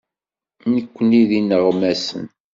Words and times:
Nekkni 0.73 1.21
d 1.29 1.31
ineɣmasen. 1.39 2.25